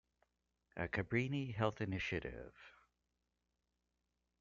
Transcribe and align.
A 0.75 0.87
Cabrini 0.87 1.53
Health 1.53 1.79
initiative. 1.79 2.55